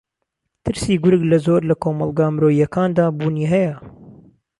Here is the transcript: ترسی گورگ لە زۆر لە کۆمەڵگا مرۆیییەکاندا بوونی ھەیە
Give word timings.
ترسی 0.63 0.93
گورگ 1.03 1.21
لە 1.31 1.37
زۆر 1.45 1.61
لە 1.69 1.75
کۆمەڵگا 1.83 2.27
مرۆیییەکاندا 2.35 3.05
بوونی 3.17 3.49
ھەیە 3.51 3.75